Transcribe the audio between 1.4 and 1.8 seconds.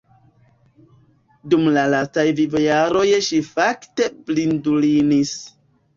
Dum